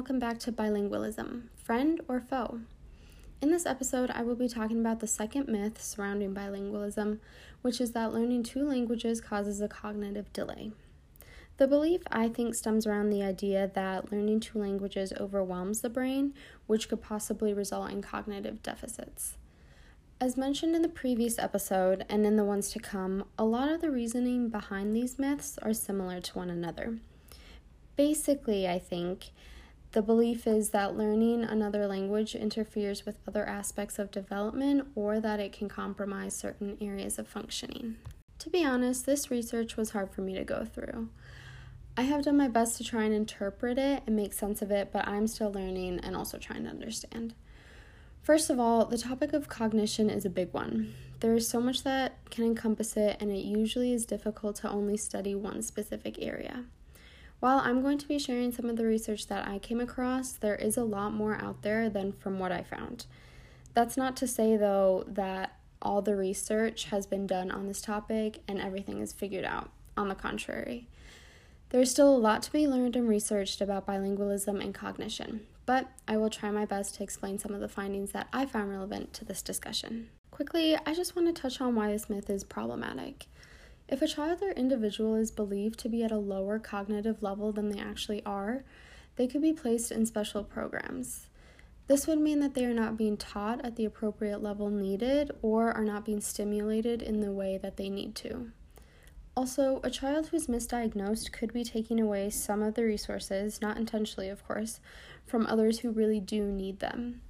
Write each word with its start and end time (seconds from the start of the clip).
welcome 0.00 0.18
back 0.18 0.38
to 0.38 0.50
Bilingualism 0.50 1.42
Friend 1.62 2.00
or 2.08 2.22
Foe? 2.22 2.60
In 3.42 3.50
this 3.50 3.66
episode, 3.66 4.08
I 4.08 4.22
will 4.22 4.34
be 4.34 4.48
talking 4.48 4.80
about 4.80 5.00
the 5.00 5.06
second 5.06 5.46
myth 5.46 5.78
surrounding 5.78 6.32
bilingualism, 6.32 7.18
which 7.60 7.82
is 7.82 7.92
that 7.92 8.14
learning 8.14 8.44
two 8.44 8.66
languages 8.66 9.20
causes 9.20 9.60
a 9.60 9.68
cognitive 9.68 10.32
delay. 10.32 10.72
The 11.58 11.66
belief, 11.66 12.00
I 12.10 12.30
think, 12.30 12.54
stems 12.54 12.86
around 12.86 13.10
the 13.10 13.22
idea 13.22 13.70
that 13.74 14.10
learning 14.10 14.40
two 14.40 14.58
languages 14.58 15.12
overwhelms 15.20 15.82
the 15.82 15.90
brain, 15.90 16.32
which 16.66 16.88
could 16.88 17.02
possibly 17.02 17.52
result 17.52 17.90
in 17.90 18.00
cognitive 18.00 18.62
deficits. 18.62 19.36
As 20.18 20.34
mentioned 20.34 20.74
in 20.74 20.80
the 20.80 20.88
previous 20.88 21.38
episode 21.38 22.06
and 22.08 22.24
in 22.24 22.36
the 22.36 22.44
ones 22.44 22.70
to 22.70 22.78
come, 22.78 23.24
a 23.38 23.44
lot 23.44 23.68
of 23.68 23.82
the 23.82 23.90
reasoning 23.90 24.48
behind 24.48 24.96
these 24.96 25.18
myths 25.18 25.58
are 25.60 25.74
similar 25.74 26.22
to 26.22 26.38
one 26.38 26.48
another. 26.48 26.96
Basically, 27.96 28.66
I 28.66 28.78
think 28.78 29.32
the 29.92 30.02
belief 30.02 30.46
is 30.46 30.70
that 30.70 30.96
learning 30.96 31.42
another 31.42 31.86
language 31.86 32.36
interferes 32.36 33.04
with 33.04 33.18
other 33.26 33.44
aspects 33.44 33.98
of 33.98 34.10
development 34.12 34.86
or 34.94 35.18
that 35.18 35.40
it 35.40 35.52
can 35.52 35.68
compromise 35.68 36.36
certain 36.36 36.78
areas 36.80 37.18
of 37.18 37.26
functioning. 37.26 37.96
To 38.38 38.50
be 38.50 38.64
honest, 38.64 39.04
this 39.04 39.30
research 39.30 39.76
was 39.76 39.90
hard 39.90 40.10
for 40.10 40.20
me 40.20 40.34
to 40.34 40.44
go 40.44 40.64
through. 40.64 41.08
I 41.96 42.02
have 42.02 42.24
done 42.24 42.36
my 42.36 42.48
best 42.48 42.76
to 42.78 42.84
try 42.84 43.02
and 43.02 43.12
interpret 43.12 43.78
it 43.78 44.04
and 44.06 44.14
make 44.14 44.32
sense 44.32 44.62
of 44.62 44.70
it, 44.70 44.90
but 44.92 45.08
I'm 45.08 45.26
still 45.26 45.52
learning 45.52 46.00
and 46.02 46.16
also 46.16 46.38
trying 46.38 46.64
to 46.64 46.70
understand. 46.70 47.34
First 48.22 48.48
of 48.48 48.60
all, 48.60 48.84
the 48.84 48.96
topic 48.96 49.32
of 49.32 49.48
cognition 49.48 50.08
is 50.08 50.24
a 50.24 50.30
big 50.30 50.52
one. 50.52 50.94
There 51.18 51.34
is 51.34 51.48
so 51.48 51.60
much 51.60 51.82
that 51.82 52.16
can 52.30 52.44
encompass 52.44 52.96
it, 52.96 53.16
and 53.20 53.30
it 53.30 53.44
usually 53.44 53.92
is 53.92 54.06
difficult 54.06 54.56
to 54.56 54.70
only 54.70 54.96
study 54.96 55.34
one 55.34 55.62
specific 55.62 56.16
area. 56.20 56.64
While 57.40 57.60
I'm 57.60 57.80
going 57.80 57.96
to 57.96 58.06
be 58.06 58.18
sharing 58.18 58.52
some 58.52 58.68
of 58.68 58.76
the 58.76 58.84
research 58.84 59.26
that 59.28 59.48
I 59.48 59.58
came 59.58 59.80
across, 59.80 60.32
there 60.32 60.56
is 60.56 60.76
a 60.76 60.84
lot 60.84 61.14
more 61.14 61.36
out 61.36 61.62
there 61.62 61.88
than 61.88 62.12
from 62.12 62.38
what 62.38 62.52
I 62.52 62.62
found. 62.62 63.06
That's 63.72 63.96
not 63.96 64.14
to 64.18 64.26
say, 64.26 64.58
though, 64.58 65.04
that 65.08 65.58
all 65.80 66.02
the 66.02 66.16
research 66.16 66.84
has 66.86 67.06
been 67.06 67.26
done 67.26 67.50
on 67.50 67.66
this 67.66 67.80
topic 67.80 68.42
and 68.46 68.60
everything 68.60 69.00
is 69.00 69.14
figured 69.14 69.46
out. 69.46 69.70
On 69.96 70.08
the 70.08 70.14
contrary, 70.14 70.86
there 71.70 71.80
is 71.80 71.90
still 71.90 72.14
a 72.14 72.16
lot 72.16 72.42
to 72.44 72.52
be 72.52 72.68
learned 72.68 72.96
and 72.96 73.08
researched 73.08 73.60
about 73.60 73.86
bilingualism 73.86 74.62
and 74.62 74.74
cognition, 74.74 75.46
but 75.64 75.88
I 76.06 76.16
will 76.16 76.30
try 76.30 76.50
my 76.50 76.66
best 76.66 76.96
to 76.96 77.02
explain 77.02 77.38
some 77.38 77.54
of 77.54 77.60
the 77.60 77.68
findings 77.68 78.12
that 78.12 78.28
I 78.32 78.44
found 78.44 78.70
relevant 78.70 79.12
to 79.14 79.24
this 79.24 79.42
discussion. 79.42 80.10
Quickly, 80.30 80.76
I 80.86 80.94
just 80.94 81.16
want 81.16 81.34
to 81.34 81.40
touch 81.42 81.60
on 81.60 81.74
why 81.74 81.90
this 81.90 82.08
myth 82.10 82.28
is 82.30 82.44
problematic. 82.44 83.26
If 83.90 84.02
a 84.02 84.06
child 84.06 84.40
or 84.40 84.52
individual 84.52 85.16
is 85.16 85.32
believed 85.32 85.80
to 85.80 85.88
be 85.88 86.04
at 86.04 86.12
a 86.12 86.16
lower 86.16 86.60
cognitive 86.60 87.24
level 87.24 87.50
than 87.50 87.70
they 87.70 87.80
actually 87.80 88.24
are, 88.24 88.62
they 89.16 89.26
could 89.26 89.42
be 89.42 89.52
placed 89.52 89.90
in 89.90 90.06
special 90.06 90.44
programs. 90.44 91.26
This 91.88 92.06
would 92.06 92.20
mean 92.20 92.38
that 92.38 92.54
they 92.54 92.64
are 92.66 92.72
not 92.72 92.96
being 92.96 93.16
taught 93.16 93.64
at 93.64 93.74
the 93.74 93.84
appropriate 93.84 94.40
level 94.40 94.70
needed 94.70 95.32
or 95.42 95.72
are 95.72 95.84
not 95.84 96.04
being 96.04 96.20
stimulated 96.20 97.02
in 97.02 97.18
the 97.18 97.32
way 97.32 97.58
that 97.58 97.76
they 97.76 97.88
need 97.88 98.14
to. 98.16 98.52
Also, 99.36 99.80
a 99.82 99.90
child 99.90 100.28
who 100.28 100.36
is 100.36 100.46
misdiagnosed 100.46 101.32
could 101.32 101.52
be 101.52 101.64
taking 101.64 101.98
away 101.98 102.30
some 102.30 102.62
of 102.62 102.74
the 102.74 102.84
resources, 102.84 103.60
not 103.60 103.76
intentionally, 103.76 104.28
of 104.28 104.46
course, 104.46 104.78
from 105.26 105.46
others 105.46 105.80
who 105.80 105.90
really 105.90 106.20
do 106.20 106.44
need 106.44 106.78
them. 106.78 107.22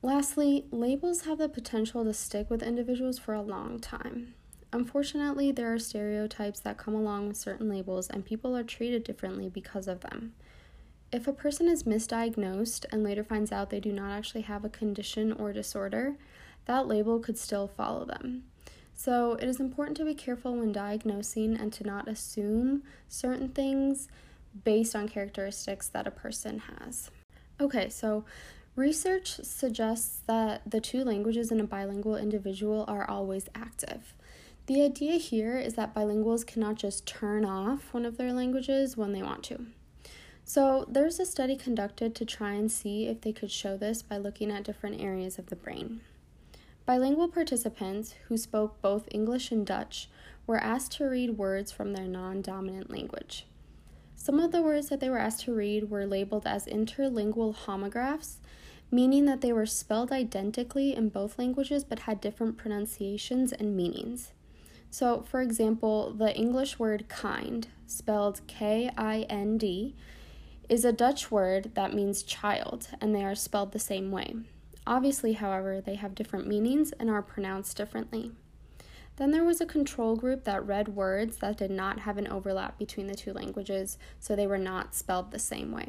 Lastly, 0.00 0.64
labels 0.70 1.22
have 1.22 1.36
the 1.36 1.50
potential 1.50 2.02
to 2.04 2.14
stick 2.14 2.48
with 2.48 2.62
individuals 2.62 3.18
for 3.18 3.34
a 3.34 3.42
long 3.42 3.78
time. 3.78 4.32
Unfortunately, 4.72 5.52
there 5.52 5.72
are 5.72 5.78
stereotypes 5.78 6.60
that 6.60 6.76
come 6.76 6.94
along 6.94 7.28
with 7.28 7.36
certain 7.36 7.68
labels, 7.68 8.08
and 8.08 8.24
people 8.24 8.56
are 8.56 8.64
treated 8.64 9.04
differently 9.04 9.48
because 9.48 9.88
of 9.88 10.00
them. 10.00 10.34
If 11.12 11.28
a 11.28 11.32
person 11.32 11.68
is 11.68 11.84
misdiagnosed 11.84 12.84
and 12.90 13.04
later 13.04 13.22
finds 13.22 13.52
out 13.52 13.70
they 13.70 13.80
do 13.80 13.92
not 13.92 14.10
actually 14.10 14.42
have 14.42 14.64
a 14.64 14.68
condition 14.68 15.32
or 15.32 15.52
disorder, 15.52 16.16
that 16.66 16.88
label 16.88 17.20
could 17.20 17.38
still 17.38 17.68
follow 17.68 18.04
them. 18.04 18.44
So, 18.92 19.34
it 19.34 19.44
is 19.44 19.60
important 19.60 19.96
to 19.98 20.04
be 20.04 20.14
careful 20.14 20.56
when 20.56 20.72
diagnosing 20.72 21.56
and 21.56 21.72
to 21.74 21.84
not 21.84 22.08
assume 22.08 22.82
certain 23.08 23.50
things 23.50 24.08
based 24.64 24.96
on 24.96 25.08
characteristics 25.08 25.88
that 25.88 26.06
a 26.06 26.10
person 26.10 26.60
has. 26.80 27.10
Okay, 27.60 27.88
so 27.88 28.24
research 28.74 29.40
suggests 29.42 30.20
that 30.26 30.62
the 30.68 30.80
two 30.80 31.04
languages 31.04 31.52
in 31.52 31.60
a 31.60 31.64
bilingual 31.64 32.16
individual 32.16 32.84
are 32.88 33.08
always 33.08 33.48
active. 33.54 34.14
The 34.66 34.82
idea 34.82 35.12
here 35.12 35.58
is 35.58 35.74
that 35.74 35.94
bilinguals 35.94 36.44
cannot 36.44 36.74
just 36.74 37.06
turn 37.06 37.44
off 37.44 37.94
one 37.94 38.04
of 38.04 38.16
their 38.16 38.32
languages 38.32 38.96
when 38.96 39.12
they 39.12 39.22
want 39.22 39.44
to. 39.44 39.66
So, 40.44 40.84
there's 40.88 41.20
a 41.20 41.26
study 41.26 41.54
conducted 41.54 42.16
to 42.16 42.24
try 42.24 42.54
and 42.54 42.70
see 42.70 43.06
if 43.06 43.20
they 43.20 43.32
could 43.32 43.52
show 43.52 43.76
this 43.76 44.02
by 44.02 44.16
looking 44.16 44.50
at 44.50 44.64
different 44.64 45.00
areas 45.00 45.38
of 45.38 45.46
the 45.46 45.56
brain. 45.56 46.00
Bilingual 46.84 47.28
participants 47.28 48.16
who 48.26 48.36
spoke 48.36 48.82
both 48.82 49.08
English 49.12 49.52
and 49.52 49.64
Dutch 49.64 50.08
were 50.48 50.58
asked 50.58 50.92
to 50.92 51.04
read 51.04 51.38
words 51.38 51.70
from 51.70 51.92
their 51.92 52.06
non 52.06 52.42
dominant 52.42 52.90
language. 52.90 53.46
Some 54.16 54.40
of 54.40 54.50
the 54.50 54.62
words 54.62 54.88
that 54.88 54.98
they 54.98 55.10
were 55.10 55.18
asked 55.18 55.44
to 55.44 55.54
read 55.54 55.90
were 55.90 56.06
labeled 56.06 56.44
as 56.44 56.66
interlingual 56.66 57.54
homographs, 57.54 58.38
meaning 58.90 59.26
that 59.26 59.42
they 59.42 59.52
were 59.52 59.66
spelled 59.66 60.10
identically 60.10 60.92
in 60.92 61.08
both 61.08 61.38
languages 61.38 61.84
but 61.84 62.00
had 62.00 62.20
different 62.20 62.56
pronunciations 62.56 63.52
and 63.52 63.76
meanings. 63.76 64.32
So, 64.98 65.20
for 65.20 65.42
example, 65.42 66.14
the 66.14 66.34
English 66.34 66.78
word 66.78 67.06
kind, 67.06 67.68
spelled 67.86 68.40
K 68.46 68.90
I 68.96 69.26
N 69.28 69.58
D, 69.58 69.94
is 70.70 70.86
a 70.86 70.90
Dutch 70.90 71.30
word 71.30 71.72
that 71.74 71.92
means 71.92 72.22
child, 72.22 72.88
and 72.98 73.14
they 73.14 73.22
are 73.22 73.34
spelled 73.34 73.72
the 73.72 73.78
same 73.78 74.10
way. 74.10 74.36
Obviously, 74.86 75.34
however, 75.34 75.82
they 75.82 75.96
have 75.96 76.14
different 76.14 76.46
meanings 76.46 76.92
and 76.92 77.10
are 77.10 77.20
pronounced 77.20 77.76
differently. 77.76 78.32
Then 79.16 79.32
there 79.32 79.44
was 79.44 79.60
a 79.60 79.66
control 79.66 80.16
group 80.16 80.44
that 80.44 80.66
read 80.66 80.88
words 80.88 81.36
that 81.40 81.58
did 81.58 81.70
not 81.70 82.00
have 82.00 82.16
an 82.16 82.28
overlap 82.28 82.78
between 82.78 83.06
the 83.06 83.14
two 83.14 83.34
languages, 83.34 83.98
so 84.18 84.34
they 84.34 84.46
were 84.46 84.56
not 84.56 84.94
spelled 84.94 85.30
the 85.30 85.38
same 85.38 85.72
way. 85.72 85.88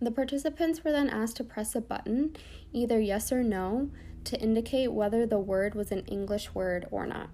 The 0.00 0.10
participants 0.10 0.82
were 0.82 0.92
then 0.92 1.10
asked 1.10 1.36
to 1.36 1.44
press 1.44 1.74
a 1.74 1.82
button, 1.82 2.34
either 2.72 2.98
yes 2.98 3.30
or 3.30 3.42
no, 3.42 3.90
to 4.24 4.40
indicate 4.40 4.92
whether 4.92 5.26
the 5.26 5.38
word 5.38 5.74
was 5.74 5.92
an 5.92 6.06
English 6.06 6.54
word 6.54 6.86
or 6.90 7.04
not. 7.04 7.28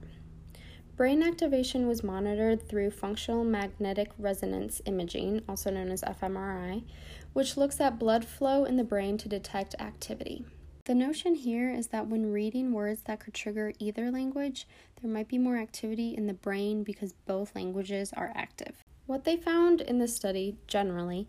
Brain 0.96 1.24
activation 1.24 1.88
was 1.88 2.04
monitored 2.04 2.68
through 2.68 2.92
functional 2.92 3.42
magnetic 3.42 4.12
resonance 4.16 4.80
imaging, 4.86 5.42
also 5.48 5.68
known 5.68 5.90
as 5.90 6.02
fMRI, 6.02 6.84
which 7.32 7.56
looks 7.56 7.80
at 7.80 7.98
blood 7.98 8.24
flow 8.24 8.64
in 8.64 8.76
the 8.76 8.84
brain 8.84 9.18
to 9.18 9.28
detect 9.28 9.74
activity. 9.80 10.44
The 10.84 10.94
notion 10.94 11.34
here 11.34 11.68
is 11.68 11.88
that 11.88 12.06
when 12.06 12.30
reading 12.30 12.72
words 12.72 13.02
that 13.06 13.18
could 13.18 13.34
trigger 13.34 13.72
either 13.80 14.12
language, 14.12 14.68
there 15.02 15.10
might 15.10 15.26
be 15.26 15.36
more 15.38 15.56
activity 15.56 16.14
in 16.16 16.28
the 16.28 16.34
brain 16.34 16.84
because 16.84 17.12
both 17.26 17.56
languages 17.56 18.12
are 18.12 18.30
active. 18.36 18.84
What 19.06 19.24
they 19.24 19.36
found 19.36 19.80
in 19.80 19.98
the 19.98 20.06
study, 20.06 20.58
generally, 20.68 21.26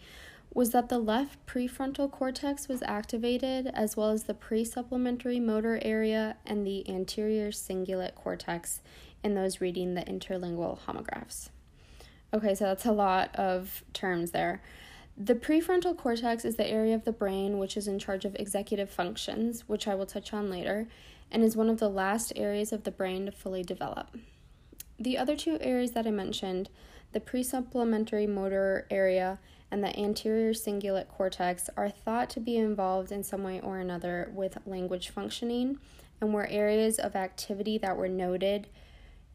was 0.53 0.69
that 0.71 0.89
the 0.89 0.99
left 0.99 1.45
prefrontal 1.45 2.09
cortex 2.09 2.67
was 2.67 2.81
activated, 2.83 3.67
as 3.73 3.97
well 3.97 4.11
as 4.11 4.23
the 4.23 4.33
presupplementary 4.33 5.41
motor 5.41 5.79
area 5.81 6.37
and 6.45 6.65
the 6.65 6.87
anterior 6.89 7.49
cingulate 7.49 8.15
cortex 8.15 8.81
in 9.25 9.33
those 9.33 9.59
reading 9.59 9.95
the 9.95 10.01
interlingual 10.03 10.77
homographs. 10.85 11.49
Okay, 12.31 12.53
so 12.53 12.65
that's 12.65 12.85
a 12.85 12.91
lot 12.91 13.35
of 13.35 13.83
terms 13.91 14.31
there. 14.31 14.61
The 15.17 15.33
prefrontal 15.33 15.97
cortex 15.97 16.45
is 16.45 16.57
the 16.57 16.67
area 16.67 16.93
of 16.93 17.05
the 17.05 17.11
brain 17.11 17.57
which 17.57 17.75
is 17.75 17.87
in 17.87 17.97
charge 17.97 18.23
of 18.23 18.35
executive 18.35 18.89
functions, 18.89 19.67
which 19.67 19.87
I 19.87 19.95
will 19.95 20.05
touch 20.05 20.31
on 20.31 20.51
later, 20.51 20.87
and 21.31 21.43
is 21.43 21.57
one 21.57 21.69
of 21.69 21.79
the 21.79 21.89
last 21.89 22.33
areas 22.35 22.71
of 22.71 22.83
the 22.83 22.91
brain 22.91 23.25
to 23.25 23.31
fully 23.31 23.63
develop. 23.63 24.15
The 24.99 25.17
other 25.17 25.35
two 25.35 25.57
areas 25.59 25.91
that 25.91 26.05
I 26.05 26.11
mentioned, 26.11 26.69
the 27.11 27.19
presupplementary 27.19 28.29
motor 28.29 28.85
area 28.91 29.39
and 29.71 29.83
the 29.83 29.97
anterior 29.97 30.53
cingulate 30.53 31.07
cortex, 31.07 31.69
are 31.75 31.89
thought 31.89 32.29
to 32.31 32.39
be 32.39 32.57
involved 32.57 33.11
in 33.11 33.23
some 33.23 33.41
way 33.41 33.59
or 33.59 33.79
another 33.79 34.29
with 34.35 34.57
language 34.67 35.09
functioning 35.09 35.79
and 36.21 36.33
were 36.33 36.47
areas 36.47 36.99
of 36.99 37.15
activity 37.15 37.77
that 37.79 37.97
were 37.97 38.07
noted 38.07 38.67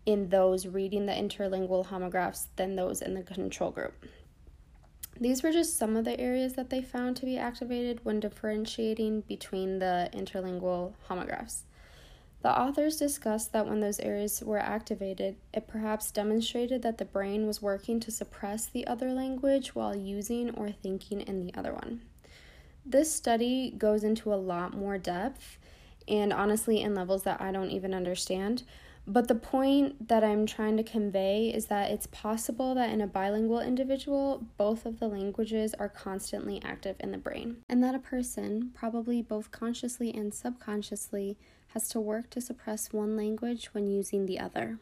in 0.06 0.28
those 0.28 0.66
reading 0.66 1.06
the 1.06 1.12
interlingual 1.12 1.86
homographs 1.86 2.46
than 2.56 2.76
those 2.76 3.02
in 3.02 3.14
the 3.14 3.22
control 3.22 3.70
group. 3.70 4.06
These 5.20 5.42
were 5.42 5.52
just 5.52 5.76
some 5.76 5.96
of 5.96 6.04
the 6.04 6.18
areas 6.18 6.54
that 6.54 6.70
they 6.70 6.80
found 6.80 7.16
to 7.16 7.26
be 7.26 7.36
activated 7.36 8.04
when 8.04 8.20
differentiating 8.20 9.22
between 9.22 9.78
the 9.78 10.08
interlingual 10.14 10.94
homographs. 11.08 11.62
The 12.42 12.58
authors 12.58 12.96
discussed 12.96 13.52
that 13.52 13.66
when 13.66 13.80
those 13.80 14.00
areas 14.00 14.42
were 14.42 14.58
activated, 14.58 15.36
it 15.52 15.68
perhaps 15.68 16.10
demonstrated 16.10 16.80
that 16.82 16.96
the 16.96 17.04
brain 17.04 17.46
was 17.46 17.60
working 17.60 18.00
to 18.00 18.10
suppress 18.10 18.64
the 18.64 18.86
other 18.86 19.12
language 19.12 19.74
while 19.74 19.94
using 19.94 20.50
or 20.54 20.70
thinking 20.70 21.20
in 21.20 21.44
the 21.44 21.54
other 21.54 21.74
one. 21.74 22.00
This 22.86 23.14
study 23.14 23.74
goes 23.76 24.04
into 24.04 24.32
a 24.32 24.36
lot 24.36 24.74
more 24.74 24.96
depth 24.96 25.58
and 26.08 26.32
honestly 26.32 26.80
in 26.80 26.94
levels 26.94 27.24
that 27.24 27.42
I 27.42 27.52
don't 27.52 27.70
even 27.70 27.92
understand, 27.92 28.62
But 29.12 29.26
the 29.26 29.34
point 29.34 30.06
that 30.06 30.22
I'm 30.22 30.46
trying 30.46 30.76
to 30.76 30.84
convey 30.84 31.48
is 31.52 31.66
that 31.66 31.90
it's 31.90 32.06
possible 32.06 32.76
that 32.76 32.90
in 32.90 33.00
a 33.00 33.08
bilingual 33.08 33.58
individual, 33.58 34.46
both 34.56 34.86
of 34.86 35.00
the 35.00 35.08
languages 35.08 35.74
are 35.80 35.88
constantly 35.88 36.62
active 36.62 36.94
in 37.00 37.10
the 37.10 37.18
brain, 37.18 37.56
and 37.68 37.82
that 37.82 37.96
a 37.96 37.98
person, 37.98 38.70
probably 38.72 39.20
both 39.20 39.50
consciously 39.50 40.14
and 40.14 40.32
subconsciously, 40.32 41.36
has 41.70 41.88
to 41.88 41.98
work 41.98 42.30
to 42.30 42.40
suppress 42.40 42.92
one 42.92 43.16
language 43.16 43.70
when 43.72 43.88
using 43.88 44.26
the 44.26 44.38
other. 44.38 44.78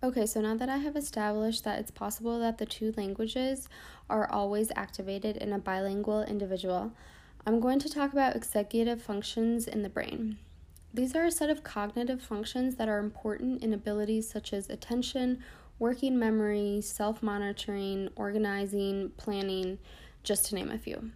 Okay, 0.00 0.26
so 0.26 0.40
now 0.40 0.54
that 0.54 0.68
I 0.68 0.76
have 0.76 0.94
established 0.94 1.64
that 1.64 1.80
it's 1.80 1.90
possible 1.90 2.38
that 2.38 2.58
the 2.58 2.66
two 2.66 2.94
languages 2.96 3.68
are 4.08 4.30
always 4.30 4.70
activated 4.76 5.36
in 5.36 5.52
a 5.52 5.58
bilingual 5.58 6.22
individual, 6.22 6.92
I'm 7.44 7.58
going 7.58 7.80
to 7.80 7.88
talk 7.88 8.12
about 8.12 8.36
executive 8.36 9.02
functions 9.02 9.66
in 9.66 9.82
the 9.82 9.88
brain. 9.88 10.38
These 10.94 11.16
are 11.16 11.24
a 11.24 11.30
set 11.30 11.48
of 11.48 11.64
cognitive 11.64 12.20
functions 12.20 12.76
that 12.76 12.88
are 12.88 12.98
important 12.98 13.62
in 13.62 13.72
abilities 13.72 14.28
such 14.28 14.52
as 14.52 14.68
attention, 14.68 15.42
working 15.78 16.18
memory, 16.18 16.82
self 16.82 17.22
monitoring, 17.22 18.10
organizing, 18.14 19.12
planning, 19.16 19.78
just 20.22 20.46
to 20.46 20.54
name 20.54 20.70
a 20.70 20.78
few. 20.78 21.12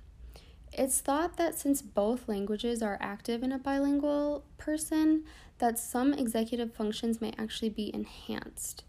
It's 0.73 1.01
thought 1.01 1.37
that 1.37 1.59
since 1.59 1.83
both 1.83 2.27
languages 2.27 2.83
are 2.83 2.99
active 3.03 3.43
in 3.43 3.53
a 3.53 3.59
bilingual 3.59 4.45
person, 4.57 5.25
that 5.59 5.79
some 5.79 6.15
executive 6.15 6.75
functions 6.75 7.21
may 7.21 7.35
actually 7.37 7.71
be 7.71 7.95
enhanced. 7.95 8.85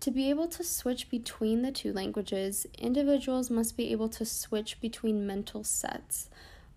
To 0.00 0.10
be 0.10 0.28
able 0.28 0.48
to 0.48 0.64
switch 0.64 1.08
between 1.08 1.62
the 1.62 1.72
two 1.72 1.92
languages, 1.92 2.66
individuals 2.78 3.48
must 3.48 3.76
be 3.76 3.92
able 3.92 4.08
to 4.10 4.24
switch 4.24 4.80
between 4.80 5.26
mental 5.26 5.62
sets, 5.62 6.28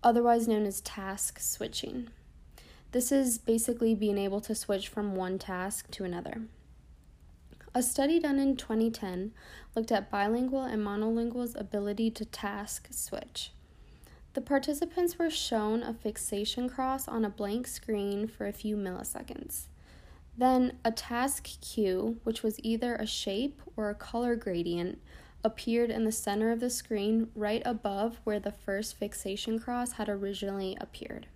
otherwise 0.04 0.46
known 0.46 0.66
as 0.66 0.80
task 0.80 1.40
switching. 1.40 2.10
This 2.92 3.12
is 3.12 3.38
basically 3.38 3.94
being 3.94 4.18
able 4.18 4.40
to 4.40 4.54
switch 4.54 4.88
from 4.88 5.14
one 5.14 5.38
task 5.38 5.90
to 5.92 6.04
another. 6.04 6.42
A 7.72 7.84
study 7.84 8.18
done 8.18 8.40
in 8.40 8.56
2010 8.56 9.30
looked 9.76 9.92
at 9.92 10.10
bilingual 10.10 10.64
and 10.64 10.82
monolingual's 10.82 11.54
ability 11.54 12.10
to 12.10 12.24
task 12.24 12.88
switch. 12.90 13.52
The 14.32 14.40
participants 14.40 15.20
were 15.20 15.30
shown 15.30 15.84
a 15.84 15.94
fixation 15.94 16.68
cross 16.68 17.06
on 17.06 17.24
a 17.24 17.30
blank 17.30 17.68
screen 17.68 18.26
for 18.26 18.48
a 18.48 18.52
few 18.52 18.76
milliseconds. 18.76 19.66
Then 20.36 20.78
a 20.84 20.90
task 20.90 21.48
cue, 21.60 22.18
which 22.24 22.42
was 22.42 22.58
either 22.64 22.96
a 22.96 23.06
shape 23.06 23.62
or 23.76 23.88
a 23.88 23.94
color 23.94 24.34
gradient, 24.34 25.00
appeared 25.44 25.90
in 25.90 26.04
the 26.04 26.12
center 26.12 26.50
of 26.50 26.58
the 26.58 26.70
screen 26.70 27.28
right 27.36 27.62
above 27.64 28.20
where 28.24 28.40
the 28.40 28.52
first 28.52 28.96
fixation 28.96 29.60
cross 29.60 29.92
had 29.92 30.08
originally 30.08 30.76
appeared. 30.80 31.28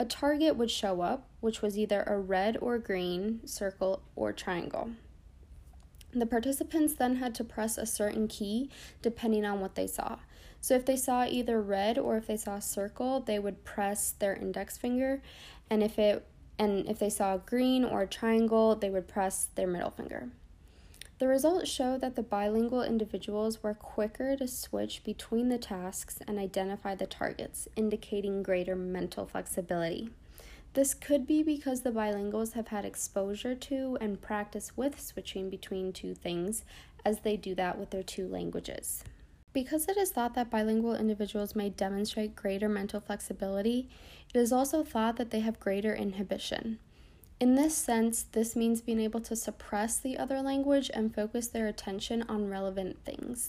A 0.00 0.06
target 0.06 0.56
would 0.56 0.70
show 0.70 1.02
up, 1.02 1.28
which 1.40 1.60
was 1.60 1.76
either 1.76 2.02
a 2.04 2.18
red 2.18 2.56
or 2.62 2.78
green 2.78 3.46
circle 3.46 4.02
or 4.16 4.32
triangle. 4.32 4.92
The 6.14 6.24
participants 6.24 6.94
then 6.94 7.16
had 7.16 7.34
to 7.34 7.44
press 7.44 7.76
a 7.76 7.84
certain 7.84 8.26
key 8.26 8.70
depending 9.02 9.44
on 9.44 9.60
what 9.60 9.74
they 9.74 9.86
saw. 9.86 10.20
So 10.62 10.74
if 10.74 10.86
they 10.86 10.96
saw 10.96 11.26
either 11.26 11.60
red 11.60 11.98
or 11.98 12.16
if 12.16 12.26
they 12.26 12.38
saw 12.38 12.56
a 12.56 12.62
circle, 12.62 13.20
they 13.20 13.38
would 13.38 13.62
press 13.62 14.12
their 14.12 14.34
index 14.34 14.78
finger, 14.78 15.20
and 15.68 15.82
if 15.82 15.98
it 15.98 16.26
and 16.58 16.88
if 16.88 16.98
they 16.98 17.10
saw 17.10 17.36
green 17.36 17.84
or 17.84 18.00
a 18.00 18.06
triangle, 18.06 18.76
they 18.76 18.88
would 18.88 19.06
press 19.06 19.50
their 19.54 19.66
middle 19.66 19.90
finger. 19.90 20.30
The 21.20 21.28
results 21.28 21.68
show 21.68 21.98
that 21.98 22.16
the 22.16 22.22
bilingual 22.22 22.82
individuals 22.82 23.62
were 23.62 23.74
quicker 23.74 24.36
to 24.36 24.48
switch 24.48 25.04
between 25.04 25.50
the 25.50 25.58
tasks 25.58 26.18
and 26.26 26.38
identify 26.38 26.94
the 26.94 27.06
targets, 27.06 27.68
indicating 27.76 28.42
greater 28.42 28.74
mental 28.74 29.26
flexibility. 29.26 30.08
This 30.72 30.94
could 30.94 31.26
be 31.26 31.42
because 31.42 31.82
the 31.82 31.90
bilinguals 31.90 32.54
have 32.54 32.68
had 32.68 32.86
exposure 32.86 33.54
to 33.54 33.98
and 34.00 34.22
practice 34.22 34.78
with 34.78 34.98
switching 34.98 35.50
between 35.50 35.92
two 35.92 36.14
things 36.14 36.64
as 37.04 37.20
they 37.20 37.36
do 37.36 37.54
that 37.54 37.78
with 37.78 37.90
their 37.90 38.02
two 38.02 38.26
languages. 38.26 39.04
Because 39.52 39.88
it 39.90 39.98
is 39.98 40.12
thought 40.12 40.32
that 40.36 40.48
bilingual 40.48 40.94
individuals 40.94 41.54
may 41.54 41.68
demonstrate 41.68 42.34
greater 42.34 42.68
mental 42.70 42.98
flexibility, 42.98 43.90
it 44.32 44.38
is 44.38 44.54
also 44.54 44.82
thought 44.82 45.16
that 45.16 45.32
they 45.32 45.40
have 45.40 45.60
greater 45.60 45.94
inhibition. 45.94 46.78
In 47.40 47.54
this 47.54 47.74
sense, 47.74 48.24
this 48.32 48.54
means 48.54 48.82
being 48.82 49.00
able 49.00 49.20
to 49.20 49.34
suppress 49.34 49.96
the 49.96 50.18
other 50.18 50.42
language 50.42 50.90
and 50.92 51.14
focus 51.14 51.48
their 51.48 51.68
attention 51.68 52.22
on 52.28 52.50
relevant 52.50 53.02
things. 53.06 53.48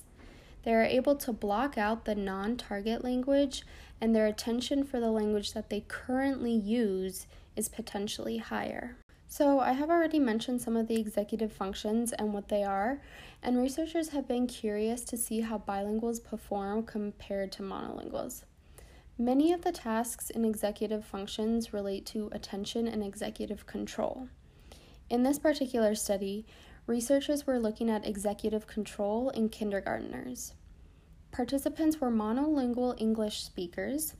They 0.64 0.74
are 0.74 0.84
able 0.84 1.18
to 1.18 1.34
block 1.34 1.78
out 1.78 2.06
the 2.06 2.16
non 2.16 2.56
target 2.56 3.04
language, 3.04 3.64
and 4.00 4.16
their 4.16 4.28
attention 4.28 4.86
for 4.86 5.02
the 5.02 5.12
language 5.12 5.52
that 5.52 5.70
they 5.70 5.84
currently 5.90 6.54
use 6.54 7.28
is 7.58 7.68
potentially 7.68 8.38
higher. 8.38 8.96
So, 9.28 9.60
I 9.60 9.74
have 9.74 9.90
already 9.90 10.20
mentioned 10.20 10.62
some 10.62 10.78
of 10.78 10.88
the 10.88 11.00
executive 11.00 11.52
functions 11.52 12.14
and 12.14 12.34
what 12.34 12.48
they 12.48 12.64
are, 12.64 13.02
and 13.44 13.62
researchers 13.62 14.10
have 14.10 14.26
been 14.26 14.48
curious 14.48 15.02
to 15.06 15.18
see 15.18 15.42
how 15.42 15.58
bilinguals 15.58 16.24
perform 16.24 16.84
compared 16.84 17.52
to 17.54 17.64
monolinguals. 17.64 18.44
Many 19.18 19.54
of 19.54 19.62
the 19.62 19.72
tasks 19.72 20.30
in 20.30 20.46
executive 20.46 21.06
functions 21.06 21.74
relate 21.74 22.06
to 22.08 22.30
attention 22.32 22.88
and 22.88 23.04
executive 23.04 23.66
control. 23.66 24.30
In 25.10 25.24
this 25.24 25.38
particular 25.38 25.94
study, 25.96 26.46
researchers 26.88 27.46
were 27.46 27.60
looking 27.60 27.90
at 27.90 28.08
executive 28.08 28.66
control 28.66 29.30
in 29.30 29.50
kindergarteners. 29.50 30.54
Participants 31.32 32.02
were 32.02 32.10
monolingual 32.10 33.00
English 33.00 33.44
speakers, 33.44 34.16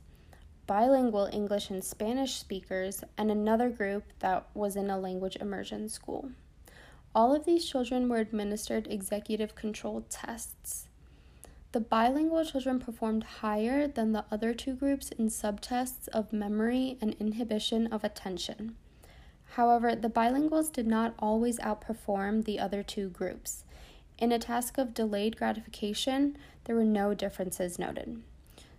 bilingual 0.66 1.28
English 1.32 1.70
and 1.70 1.82
Spanish 1.82 2.34
speakers, 2.34 3.02
and 3.18 3.30
another 3.30 3.68
group 3.70 4.04
that 4.20 4.46
was 4.54 4.76
in 4.76 4.88
a 4.88 4.98
language 4.98 5.36
immersion 5.36 5.88
school. 5.88 6.30
All 7.14 7.34
of 7.34 7.44
these 7.44 7.68
children 7.68 8.08
were 8.08 8.18
administered 8.18 8.86
executive 8.86 9.54
control 9.54 10.06
tests. 10.08 10.88
The 11.72 11.80
bilingual 11.80 12.44
children 12.44 12.80
performed 12.80 13.24
higher 13.24 13.88
than 13.88 14.12
the 14.12 14.26
other 14.30 14.52
two 14.52 14.74
groups 14.74 15.10
in 15.10 15.28
subtests 15.28 16.06
of 16.08 16.30
memory 16.30 16.98
and 17.00 17.16
inhibition 17.18 17.86
of 17.86 18.04
attention. 18.04 18.76
However, 19.56 19.94
the 19.94 20.10
bilinguals 20.10 20.70
did 20.70 20.86
not 20.86 21.14
always 21.18 21.58
outperform 21.60 22.44
the 22.44 22.58
other 22.58 22.82
two 22.82 23.08
groups. 23.08 23.64
In 24.18 24.32
a 24.32 24.38
task 24.38 24.76
of 24.76 24.92
delayed 24.92 25.38
gratification, 25.38 26.36
there 26.64 26.76
were 26.76 26.84
no 26.84 27.14
differences 27.14 27.78
noted. 27.78 28.22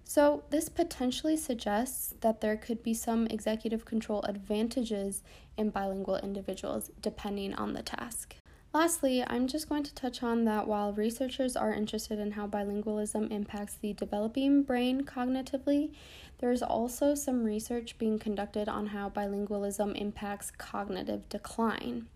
So, 0.03 0.43
this 0.51 0.69
potentially 0.69 1.37
suggests 1.37 2.13
that 2.21 2.41
there 2.41 2.57
could 2.57 2.83
be 2.83 2.93
some 2.93 3.25
executive 3.27 3.85
control 3.85 4.21
advantages 4.23 5.23
in 5.57 5.71
bilingual 5.71 6.17
individuals 6.17 6.91
depending 7.01 7.55
on 7.55 7.73
the 7.73 7.81
task. 7.81 8.35
Lastly, 8.73 9.23
I'm 9.27 9.45
just 9.45 9.69
going 9.69 9.83
to 9.83 9.93
touch 9.93 10.23
on 10.23 10.45
that 10.45 10.67
while 10.67 10.93
researchers 10.93 11.55
are 11.55 11.71
interested 11.71 12.17
in 12.17 12.31
how 12.31 12.47
bilingualism 12.47 13.29
impacts 13.29 13.75
the 13.75 13.93
developing 13.93 14.63
brain 14.63 15.03
cognitively, 15.03 15.91
there 16.39 16.51
is 16.51 16.63
also 16.63 17.13
some 17.13 17.43
research 17.43 17.99
being 17.99 18.17
conducted 18.17 18.67
on 18.67 18.87
how 18.87 19.11
bilingualism 19.11 19.95
impacts 19.95 20.49
cognitive 20.49 21.29
decline. 21.29 22.07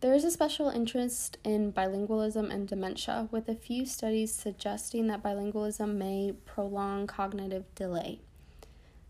There 0.00 0.14
is 0.14 0.24
a 0.24 0.32
special 0.32 0.68
interest 0.68 1.38
in 1.44 1.72
bilingualism 1.72 2.52
and 2.52 2.66
dementia, 2.66 3.28
with 3.30 3.48
a 3.48 3.54
few 3.54 3.86
studies 3.86 4.34
suggesting 4.34 5.06
that 5.06 5.22
bilingualism 5.22 5.94
may 5.94 6.32
prolong 6.44 7.06
cognitive 7.06 7.72
delay. 7.76 8.20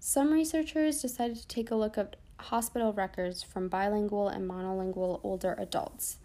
Some 0.01 0.35
researchers 0.35 1.01
decided 1.01 1.39
to 1.39 1.49
take 1.49 1.71
a 1.71 1.77
look 1.77 1.97
at 1.97 2.17
hospital 2.39 2.93
records 2.93 3.43
from 3.43 3.69
bilingual 3.69 4.29
and 4.29 4.49
monolingual 4.49 5.21
older 5.25 5.55
adults. 5.59 6.19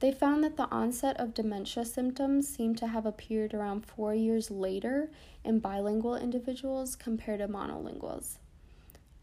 They 0.00 0.12
found 0.12 0.44
that 0.44 0.56
the 0.56 0.70
onset 0.70 1.18
of 1.18 1.34
dementia 1.34 1.84
symptoms 1.84 2.48
seemed 2.48 2.78
to 2.78 2.86
have 2.86 3.04
appeared 3.04 3.52
around 3.52 3.84
four 3.84 4.14
years 4.14 4.50
later 4.50 5.10
in 5.44 5.58
bilingual 5.58 6.14
individuals 6.14 6.94
compared 6.94 7.40
to 7.40 7.48
monolinguals. 7.48 8.36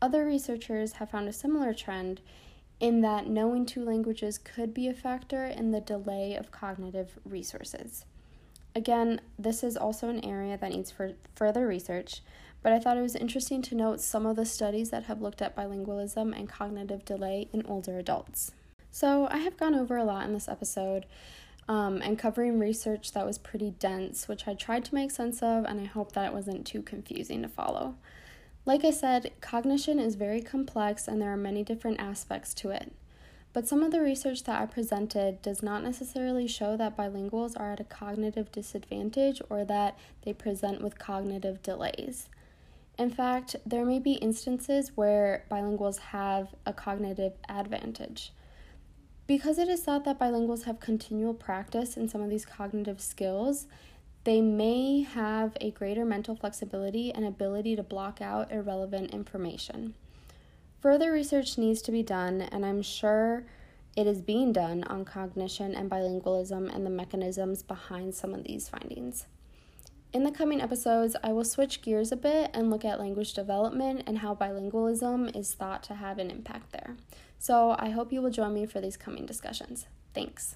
Other 0.01 0.25
researchers 0.25 0.93
have 0.93 1.09
found 1.09 1.29
a 1.29 1.33
similar 1.33 1.73
trend 1.73 2.19
in 2.81 2.99
that 3.01 3.27
knowing 3.27 3.65
two 3.65 3.85
languages 3.85 4.37
could 4.37 4.73
be 4.73 4.89
a 4.89 4.93
factor 4.93 5.45
in 5.45 5.71
the 5.71 5.79
delay 5.79 6.35
of 6.35 6.51
cognitive 6.51 7.17
resources. 7.23 8.03
Again, 8.75 9.21
this 9.39 9.63
is 9.63 9.77
also 9.77 10.09
an 10.09 10.25
area 10.25 10.57
that 10.57 10.71
needs 10.71 10.93
further 11.35 11.65
research, 11.65 12.21
but 12.61 12.73
I 12.73 12.79
thought 12.79 12.97
it 12.97 13.01
was 13.01 13.15
interesting 13.15 13.61
to 13.61 13.75
note 13.75 14.01
some 14.01 14.25
of 14.25 14.35
the 14.35 14.45
studies 14.45 14.89
that 14.89 15.03
have 15.03 15.21
looked 15.21 15.41
at 15.41 15.55
bilingualism 15.55 16.37
and 16.37 16.49
cognitive 16.49 17.05
delay 17.05 17.47
in 17.53 17.65
older 17.65 17.97
adults. 17.97 18.51
So, 18.95 19.27
I 19.29 19.39
have 19.39 19.57
gone 19.57 19.75
over 19.75 19.97
a 19.97 20.05
lot 20.05 20.25
in 20.25 20.33
this 20.33 20.47
episode 20.47 21.05
um, 21.67 22.01
and 22.01 22.17
covering 22.17 22.59
research 22.59 23.11
that 23.11 23.25
was 23.25 23.37
pretty 23.37 23.71
dense, 23.71 24.29
which 24.29 24.47
I 24.47 24.53
tried 24.53 24.85
to 24.85 24.95
make 24.95 25.11
sense 25.11 25.43
of, 25.43 25.65
and 25.65 25.81
I 25.81 25.83
hope 25.83 26.13
that 26.13 26.27
it 26.27 26.33
wasn't 26.33 26.65
too 26.65 26.81
confusing 26.81 27.41
to 27.41 27.49
follow. 27.49 27.95
Like 28.65 28.85
I 28.85 28.91
said, 28.91 29.33
cognition 29.41 29.99
is 29.99 30.15
very 30.15 30.41
complex 30.41 31.09
and 31.09 31.21
there 31.21 31.33
are 31.33 31.35
many 31.35 31.61
different 31.61 31.99
aspects 31.99 32.53
to 32.53 32.69
it. 32.69 32.93
But 33.51 33.67
some 33.67 33.83
of 33.83 33.91
the 33.91 33.99
research 33.99 34.45
that 34.45 34.61
I 34.61 34.65
presented 34.65 35.41
does 35.41 35.61
not 35.61 35.83
necessarily 35.83 36.47
show 36.47 36.77
that 36.77 36.95
bilinguals 36.95 37.59
are 37.59 37.73
at 37.73 37.81
a 37.81 37.83
cognitive 37.83 38.49
disadvantage 38.53 39.41
or 39.49 39.65
that 39.65 39.99
they 40.21 40.31
present 40.31 40.81
with 40.81 40.97
cognitive 40.97 41.61
delays. 41.61 42.29
In 42.97 43.09
fact, 43.09 43.57
there 43.65 43.83
may 43.83 43.99
be 43.99 44.13
instances 44.13 44.93
where 44.95 45.43
bilinguals 45.51 45.99
have 45.99 46.55
a 46.65 46.71
cognitive 46.71 47.33
advantage. 47.49 48.31
Because 49.27 49.57
it 49.57 49.67
is 49.67 49.81
thought 49.81 50.05
that 50.05 50.19
bilinguals 50.19 50.65
have 50.65 50.79
continual 50.79 51.33
practice 51.33 51.97
in 51.97 52.07
some 52.07 52.21
of 52.21 52.29
these 52.29 52.45
cognitive 52.45 53.01
skills, 53.01 53.65
they 54.23 54.39
may 54.39 55.01
have 55.01 55.57
a 55.61 55.71
greater 55.71 56.05
mental 56.05 56.35
flexibility 56.35 57.11
and 57.11 57.25
ability 57.25 57.75
to 57.75 57.83
block 57.83 58.21
out 58.21 58.51
irrelevant 58.51 59.11
information. 59.11 59.95
Further 60.79 61.11
research 61.11 61.57
needs 61.57 61.81
to 61.83 61.91
be 61.91 62.03
done, 62.03 62.41
and 62.41 62.63
I'm 62.63 62.83
sure 62.83 63.45
it 63.95 64.05
is 64.05 64.21
being 64.21 64.51
done 64.51 64.83
on 64.83 65.05
cognition 65.05 65.73
and 65.73 65.89
bilingualism 65.89 66.73
and 66.73 66.85
the 66.85 66.91
mechanisms 66.91 67.63
behind 67.63 68.13
some 68.13 68.33
of 68.33 68.43
these 68.43 68.69
findings. 68.69 69.25
In 70.13 70.23
the 70.23 70.31
coming 70.31 70.61
episodes, 70.61 71.15
I 71.23 71.33
will 71.33 71.43
switch 71.43 71.81
gears 71.81 72.11
a 72.11 72.15
bit 72.15 72.51
and 72.53 72.69
look 72.69 72.85
at 72.85 72.99
language 72.99 73.33
development 73.33 74.03
and 74.05 74.19
how 74.19 74.35
bilingualism 74.35 75.35
is 75.35 75.53
thought 75.53 75.81
to 75.83 75.95
have 75.95 76.19
an 76.19 76.29
impact 76.29 76.71
there. 76.71 76.95
So 77.39 77.75
I 77.77 77.89
hope 77.89 78.11
you 78.11 78.21
will 78.21 78.31
join 78.31 78.53
me 78.53 78.65
for 78.65 78.81
these 78.81 78.97
coming 78.97 79.25
discussions. 79.25 79.87
Thanks. 80.13 80.55